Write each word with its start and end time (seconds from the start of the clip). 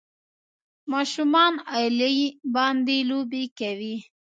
ماشومان 0.91 1.53
غالۍ 1.69 2.19
باندې 2.55 2.97
لوبې 3.09 3.43
کوي. 3.59 3.95